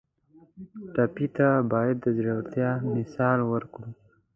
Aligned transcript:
ټپي 0.93 1.27
ته 1.35 1.47
باید 1.71 1.95
د 2.01 2.05
زړورتیا 2.17 2.71
مثال 2.95 3.39
ورکړو. 3.51 3.89